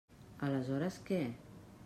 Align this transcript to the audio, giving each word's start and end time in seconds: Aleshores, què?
Aleshores, 0.47 0.97
què? 1.11 1.21